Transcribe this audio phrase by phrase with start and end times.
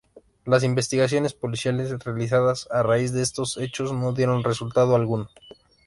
[0.45, 5.29] Las investigaciones policiales realizadas a raíz de estos hechos no dieron resultado alguno.